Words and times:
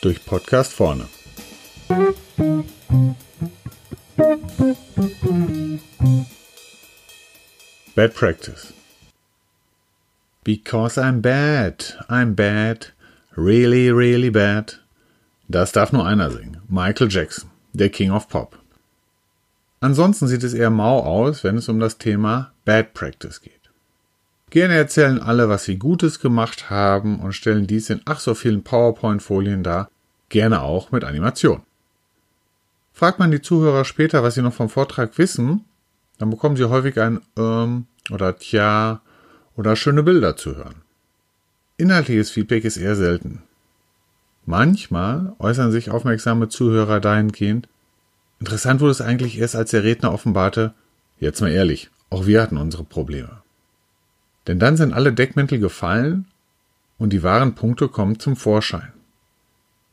Durch 0.00 0.24
Podcast 0.24 0.72
vorne. 0.72 1.06
Bad 7.94 8.14
practice. 8.14 8.72
Because 10.44 10.96
I'm 10.98 11.20
bad, 11.20 11.84
I'm 12.08 12.34
bad, 12.34 12.92
really, 13.36 13.90
really 13.92 14.30
bad. 14.30 14.80
Das 15.48 15.72
darf 15.72 15.92
nur 15.92 16.06
einer 16.06 16.30
singen. 16.30 16.62
Michael 16.68 17.08
Jackson, 17.10 17.50
der 17.72 17.90
King 17.90 18.10
of 18.10 18.28
Pop. 18.28 18.58
Ansonsten 19.80 20.26
sieht 20.28 20.42
es 20.42 20.54
eher 20.54 20.70
mau 20.70 21.00
aus, 21.00 21.44
wenn 21.44 21.56
es 21.56 21.68
um 21.68 21.78
das 21.78 21.98
Thema 21.98 22.52
Bad 22.64 22.94
Practice 22.94 23.40
geht. 23.40 23.61
Gerne 24.52 24.74
erzählen 24.74 25.18
alle, 25.18 25.48
was 25.48 25.64
sie 25.64 25.78
Gutes 25.78 26.20
gemacht 26.20 26.68
haben 26.68 27.20
und 27.20 27.32
stellen 27.32 27.66
dies 27.66 27.88
in 27.88 28.02
ach 28.04 28.20
so 28.20 28.34
vielen 28.34 28.62
PowerPoint-Folien 28.62 29.62
dar, 29.62 29.88
gerne 30.28 30.60
auch 30.60 30.92
mit 30.92 31.04
Animation. 31.04 31.62
Fragt 32.92 33.18
man 33.18 33.30
die 33.30 33.40
Zuhörer 33.40 33.86
später, 33.86 34.22
was 34.22 34.34
sie 34.34 34.42
noch 34.42 34.52
vom 34.52 34.68
Vortrag 34.68 35.16
wissen, 35.16 35.64
dann 36.18 36.28
bekommen 36.28 36.58
sie 36.58 36.68
häufig 36.68 37.00
ein 37.00 37.22
ähm 37.38 37.86
oder 38.10 38.36
tja 38.36 39.00
oder 39.56 39.74
schöne 39.74 40.02
Bilder 40.02 40.36
zu 40.36 40.54
hören. 40.54 40.82
Inhaltliches 41.78 42.28
Feedback 42.28 42.66
ist 42.66 42.76
eher 42.76 42.94
selten. 42.94 43.40
Manchmal 44.44 45.32
äußern 45.38 45.72
sich 45.72 45.90
aufmerksame 45.90 46.50
Zuhörer 46.50 47.00
dahingehend, 47.00 47.70
interessant 48.38 48.82
wurde 48.82 48.90
es 48.90 49.00
eigentlich 49.00 49.38
erst, 49.38 49.56
als 49.56 49.70
der 49.70 49.82
Redner 49.82 50.12
offenbarte, 50.12 50.74
jetzt 51.20 51.40
mal 51.40 51.50
ehrlich, 51.50 51.90
auch 52.10 52.26
wir 52.26 52.42
hatten 52.42 52.58
unsere 52.58 52.84
Probleme. 52.84 53.41
Denn 54.46 54.58
dann 54.58 54.76
sind 54.76 54.92
alle 54.92 55.12
Deckmäntel 55.12 55.58
gefallen 55.58 56.26
und 56.98 57.10
die 57.12 57.22
wahren 57.22 57.54
Punkte 57.54 57.88
kommen 57.88 58.18
zum 58.18 58.36
Vorschein. 58.36 58.92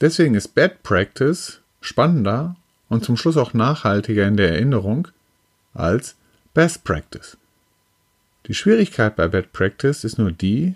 Deswegen 0.00 0.34
ist 0.34 0.54
Bad 0.54 0.82
Practice 0.82 1.60
spannender 1.80 2.56
und 2.88 3.04
zum 3.04 3.16
Schluss 3.16 3.36
auch 3.36 3.54
nachhaltiger 3.54 4.26
in 4.26 4.36
der 4.36 4.50
Erinnerung 4.50 5.08
als 5.74 6.16
Best 6.54 6.84
Practice. 6.84 7.36
Die 8.46 8.54
Schwierigkeit 8.54 9.16
bei 9.16 9.28
Bad 9.28 9.52
Practice 9.52 10.04
ist 10.04 10.18
nur 10.18 10.32
die, 10.32 10.74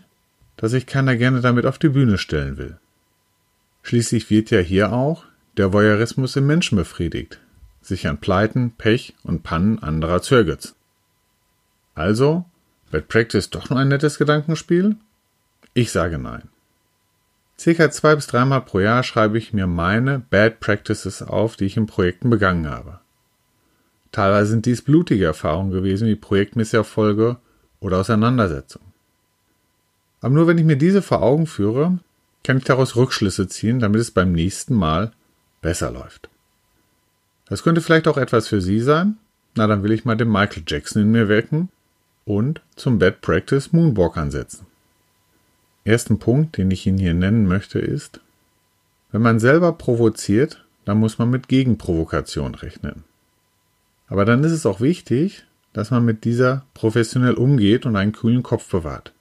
dass 0.56 0.70
sich 0.70 0.86
keiner 0.86 1.17
gerne 1.17 1.41
damit 1.41 1.67
auf 1.67 1.78
die 1.78 1.89
Bühne 1.89 2.19
stellen 2.19 2.56
will. 2.56 2.78
Schließlich 3.83 4.30
wird 4.30 4.51
ja 4.51 4.61
hier 4.61 4.92
auch 4.92 5.25
der 5.56 5.73
Voyeurismus 5.73 6.36
im 6.36 6.47
Menschen 6.47 6.77
befriedigt, 6.77 7.41
sich 7.83 8.06
an 8.08 8.19
Pleiten, 8.19 8.73
Pech 8.73 9.14
und 9.23 9.42
Pannen 9.42 9.78
anderer 9.80 10.20
ergötzen. 10.30 10.75
Also, 11.95 12.45
Bad 12.97 13.08
Practice 13.08 13.50
doch 13.50 13.69
nur 13.69 13.78
ein 13.78 13.89
nettes 13.89 14.16
Gedankenspiel? 14.16 14.97
Ich 15.75 15.92
sage 15.92 16.16
nein. 16.16 16.48
Circa 17.58 17.91
zwei 17.91 18.14
bis 18.14 18.27
dreimal 18.27 18.62
pro 18.62 18.80
Jahr 18.80 19.02
schreibe 19.02 19.36
ich 19.36 19.52
mir 19.52 19.66
meine 19.66 20.19
Bad 20.19 20.61
Practices 20.61 21.20
auf, 21.20 21.56
die 21.56 21.67
ich 21.67 21.77
in 21.77 21.84
Projekten 21.84 22.30
begangen 22.30 22.70
habe. 22.70 23.00
Teilweise 24.12 24.48
sind 24.48 24.64
dies 24.64 24.80
blutige 24.80 25.27
Erfahrungen 25.27 25.72
gewesen, 25.72 26.08
wie 26.08 26.17
Projektmisserfolge 26.17 27.36
oder 27.80 27.98
Auseinandersetzungen. 27.98 28.94
Aber 30.22 30.33
nur 30.33 30.47
wenn 30.47 30.56
ich 30.56 30.64
mir 30.64 30.78
diese 30.78 31.02
vor 31.02 31.20
Augen 31.20 31.47
führe, 31.47 31.98
kann 32.44 32.56
ich 32.56 32.64
daraus 32.64 32.97
Rückschlüsse 32.97 33.47
ziehen, 33.47 33.78
damit 33.78 34.00
es 34.00 34.11
beim 34.11 34.33
nächsten 34.33 34.74
Mal 34.74 35.12
besser 35.61 35.91
läuft. 35.91 36.30
Das 37.47 37.62
könnte 37.62 37.83
vielleicht 37.83 38.08
auch 38.08 38.17
etwas 38.17 38.48
für 38.48 38.62
Sie 38.62 38.80
sein. 38.80 39.19
Na, 39.55 39.67
dann 39.67 39.83
will 39.83 39.92
ich 39.92 40.06
mal 40.06 40.17
den 40.17 40.33
Michael 40.33 40.62
Jackson 40.67 41.02
in 41.02 41.11
mir 41.11 41.28
wecken 41.28 41.69
und 42.27 42.61
zum 42.75 42.99
Bad 42.99 43.23
Practice 43.23 43.73
Moonwalk 43.73 44.19
ansetzen. 44.19 44.67
Ersten 45.85 46.19
Punkt, 46.19 46.59
den 46.59 46.71
ich 46.71 46.87
Ihnen 46.87 46.99
hier 46.99 47.15
nennen 47.15 47.47
möchte, 47.47 47.79
ist, 47.79 48.21
wenn 49.13 49.23
man 49.23 49.39
selber 49.39 49.73
provoziert, 49.73 50.65
dann 50.85 50.99
muss 50.99 51.19
man 51.19 51.31
mit 51.31 51.49
Gegenprovokation 51.49 52.55
rechnen. 52.55 53.05
Aber 54.09 54.25
dann 54.25 54.45
ist 54.45 54.53
es 54.53 54.67
auch 54.67 54.81
wichtig, 54.81 55.47
dass 55.73 55.91
man 55.91 56.05
mit 56.05 56.25
dieser 56.25 56.65
professionell 56.75 57.35
umgeht 57.35 57.86
und 57.86 57.97
einen 57.97 58.13
kühlen 58.13 58.42
Kopf 58.42 58.69
bewahrt. 58.69 59.13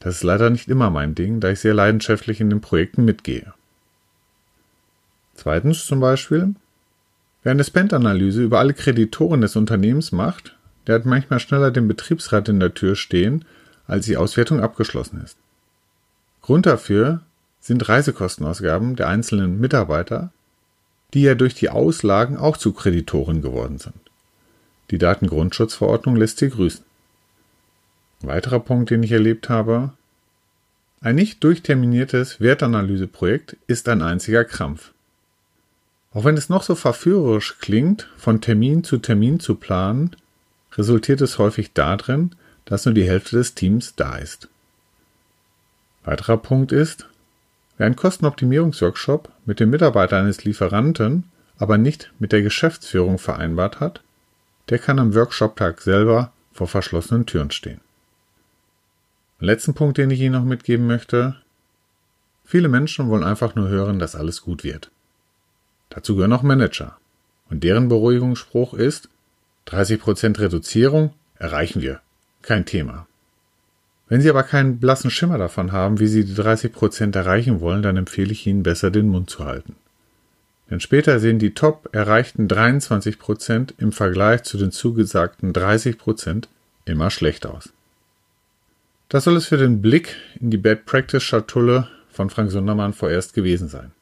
Das 0.00 0.16
ist 0.16 0.22
leider 0.22 0.50
nicht 0.50 0.68
immer 0.68 0.90
mein 0.90 1.14
Ding, 1.14 1.40
da 1.40 1.50
ich 1.50 1.60
sehr 1.60 1.74
leidenschaftlich 1.74 2.40
in 2.40 2.50
den 2.50 2.60
Projekten 2.60 3.04
mitgehe. 3.04 3.52
Zweitens 5.34 5.86
zum 5.86 6.00
Beispiel, 6.00 6.54
wer 7.42 7.52
eine 7.52 7.64
Spend-Analyse 7.64 8.42
über 8.42 8.58
alle 8.58 8.74
Kreditoren 8.74 9.40
des 9.40 9.56
Unternehmens 9.56 10.12
macht, 10.12 10.56
der 10.86 10.96
hat 10.96 11.06
manchmal 11.06 11.40
schneller 11.40 11.70
den 11.70 11.88
Betriebsrat 11.88 12.48
in 12.48 12.60
der 12.60 12.74
Tür 12.74 12.96
stehen, 12.96 13.44
als 13.86 14.06
die 14.06 14.16
Auswertung 14.16 14.60
abgeschlossen 14.60 15.20
ist. 15.22 15.36
Grund 16.40 16.66
dafür 16.66 17.20
sind 17.60 17.88
Reisekostenausgaben 17.88 18.96
der 18.96 19.08
einzelnen 19.08 19.60
Mitarbeiter, 19.60 20.32
die 21.14 21.22
ja 21.22 21.34
durch 21.34 21.54
die 21.54 21.68
Auslagen 21.68 22.36
auch 22.36 22.56
zu 22.56 22.72
Kreditoren 22.72 23.42
geworden 23.42 23.78
sind. 23.78 23.94
Die 24.90 24.98
Datengrundschutzverordnung 24.98 26.16
lässt 26.16 26.38
sie 26.38 26.50
grüßen. 26.50 26.84
Ein 28.22 28.28
weiterer 28.28 28.60
Punkt, 28.60 28.90
den 28.90 29.02
ich 29.02 29.12
erlebt 29.12 29.48
habe, 29.48 29.92
ein 31.00 31.16
nicht 31.16 31.42
durchterminiertes 31.42 32.40
Wertanalyseprojekt 32.40 33.56
ist 33.66 33.88
ein 33.88 34.02
einziger 34.02 34.44
Krampf. 34.44 34.92
Auch 36.12 36.24
wenn 36.24 36.36
es 36.36 36.48
noch 36.48 36.62
so 36.62 36.74
verführerisch 36.74 37.58
klingt, 37.58 38.08
von 38.16 38.40
Termin 38.40 38.84
zu 38.84 38.98
Termin 38.98 39.40
zu 39.40 39.56
planen, 39.56 40.14
resultiert 40.76 41.20
es 41.20 41.38
häufig 41.38 41.72
darin, 41.72 42.34
dass 42.64 42.84
nur 42.84 42.94
die 42.94 43.08
Hälfte 43.08 43.36
des 43.36 43.54
Teams 43.54 43.94
da 43.96 44.16
ist. 44.16 44.48
Weiterer 46.04 46.36
Punkt 46.36 46.72
ist, 46.72 47.06
wer 47.76 47.86
einen 47.86 47.96
Kostenoptimierungsworkshop 47.96 49.30
mit 49.44 49.60
dem 49.60 49.70
Mitarbeiter 49.70 50.18
eines 50.18 50.44
Lieferanten, 50.44 51.24
aber 51.58 51.78
nicht 51.78 52.12
mit 52.18 52.32
der 52.32 52.42
Geschäftsführung 52.42 53.18
vereinbart 53.18 53.80
hat, 53.80 54.02
der 54.68 54.78
kann 54.78 54.98
am 54.98 55.14
Workshop-Tag 55.14 55.80
selber 55.80 56.32
vor 56.52 56.66
verschlossenen 56.66 57.26
Türen 57.26 57.50
stehen. 57.50 57.80
Letzten 59.38 59.74
Punkt, 59.74 59.98
den 59.98 60.10
ich 60.10 60.20
Ihnen 60.20 60.34
noch 60.34 60.44
mitgeben 60.44 60.86
möchte. 60.86 61.36
Viele 62.44 62.68
Menschen 62.68 63.08
wollen 63.08 63.24
einfach 63.24 63.54
nur 63.54 63.68
hören, 63.68 63.98
dass 63.98 64.14
alles 64.14 64.42
gut 64.42 64.62
wird. 64.62 64.90
Dazu 65.90 66.14
gehören 66.14 66.32
auch 66.32 66.42
Manager. 66.42 66.96
Und 67.50 67.64
deren 67.64 67.88
Beruhigungsspruch 67.88 68.72
ist, 68.74 69.08
30% 69.68 70.38
Reduzierung 70.38 71.12
erreichen 71.38 71.82
wir. 71.82 72.00
Kein 72.42 72.66
Thema. 72.66 73.06
Wenn 74.08 74.20
Sie 74.20 74.28
aber 74.28 74.42
keinen 74.42 74.78
blassen 74.78 75.10
Schimmer 75.10 75.38
davon 75.38 75.72
haben, 75.72 75.98
wie 75.98 76.06
Sie 76.06 76.24
die 76.24 76.34
30% 76.34 77.16
erreichen 77.16 77.60
wollen, 77.60 77.82
dann 77.82 77.96
empfehle 77.96 78.32
ich 78.32 78.46
Ihnen 78.46 78.62
besser 78.62 78.90
den 78.90 79.08
Mund 79.08 79.30
zu 79.30 79.44
halten. 79.44 79.76
Denn 80.70 80.80
später 80.80 81.20
sehen 81.20 81.38
die 81.38 81.54
top 81.54 81.88
erreichten 81.92 82.48
23% 82.48 83.74
im 83.78 83.92
Vergleich 83.92 84.42
zu 84.42 84.58
den 84.58 84.72
zugesagten 84.72 85.52
30% 85.52 86.44
immer 86.84 87.10
schlecht 87.10 87.46
aus. 87.46 87.70
Das 89.08 89.24
soll 89.24 89.36
es 89.36 89.46
für 89.46 89.58
den 89.58 89.82
Blick 89.82 90.16
in 90.40 90.50
die 90.50 90.56
Bad 90.56 90.86
Practice 90.86 91.22
Schatulle 91.22 91.88
von 92.10 92.30
Frank 92.30 92.50
Sundermann 92.50 92.94
vorerst 92.94 93.34
gewesen 93.34 93.68
sein. 93.68 93.92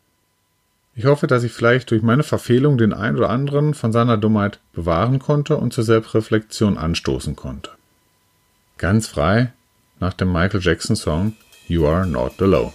Ich 0.94 1.04
hoffe, 1.04 1.26
dass 1.26 1.44
ich 1.44 1.52
vielleicht 1.52 1.90
durch 1.90 2.02
meine 2.02 2.22
Verfehlung 2.22 2.76
den 2.76 2.92
einen 2.92 3.16
oder 3.16 3.30
anderen 3.30 3.74
von 3.74 3.92
seiner 3.92 4.16
Dummheit 4.16 4.60
bewahren 4.72 5.18
konnte 5.18 5.56
und 5.56 5.72
zur 5.72 5.84
Selbstreflexion 5.84 6.76
anstoßen 6.76 7.36
konnte. 7.36 7.70
Ganz 8.76 9.06
frei 9.06 9.52
nach 9.98 10.14
dem 10.14 10.32
Michael 10.32 10.60
Jackson 10.60 10.96
Song 10.96 11.34
You 11.68 11.86
Are 11.86 12.06
Not 12.06 12.40
Alone. 12.42 12.72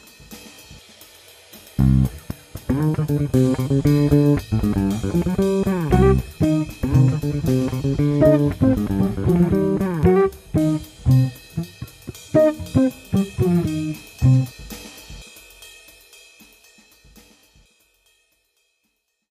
Thank 12.34 12.65